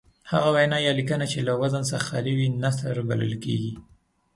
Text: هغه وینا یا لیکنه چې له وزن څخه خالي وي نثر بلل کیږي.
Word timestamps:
هغه 0.31 0.49
وینا 0.55 0.77
یا 0.85 0.91
لیکنه 0.99 1.25
چې 1.31 1.39
له 1.47 1.53
وزن 1.61 1.83
څخه 1.91 2.05
خالي 2.09 2.33
وي 2.37 2.47
نثر 2.63 2.95
بلل 3.09 3.33
کیږي. 3.43 3.73